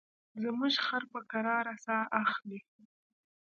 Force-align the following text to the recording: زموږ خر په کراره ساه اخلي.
زموږ 0.43 0.73
خر 0.85 1.03
په 1.11 1.19
کراره 1.31 1.73
ساه 1.85 2.03
اخلي. 2.23 2.59